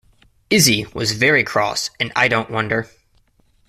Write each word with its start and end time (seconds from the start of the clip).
Izzie 0.49 0.87
was 0.95 1.11
very 1.11 1.43
cross 1.43 1.91
and 1.99 2.11
I 2.15 2.27
don’t 2.27 2.49
wonder. 2.49 2.89